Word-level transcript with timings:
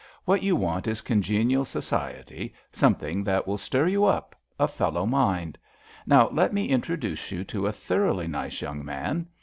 What 0.25 0.41
you 0.41 0.55
want 0.55 0.87
is 0.87 1.01
congenial 1.01 1.63
society, 1.63 2.55
something 2.71 3.23
that 3.25 3.45
will 3.47 3.59
stir 3.59 3.85
you 3.85 4.05
up— 4.05 4.33
a 4.59 4.67
fellow 4.67 5.05
mind. 5.05 5.59
Now 6.07 6.27
let 6.29 6.53
me 6.53 6.69
introduce 6.69 7.31
you 7.31 7.43
to 7.43 7.67
a 7.67 7.71
thoroughly 7.71 8.25
nice 8.27 8.61
young 8.63 8.83
man. 8.83 9.27